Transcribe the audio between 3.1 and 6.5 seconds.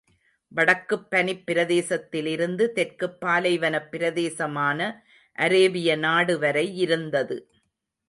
பாலைவனப் பிரதேசமான அரேபிய நாடு